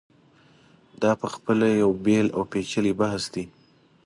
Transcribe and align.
دا 1.01 1.11
په 1.21 1.27
خپله 1.33 1.65
یو 1.81 1.91
بېل 2.05 2.27
او 2.35 2.41
پېچلی 2.51 2.93
بحث 3.01 3.23
دی. 3.33 3.45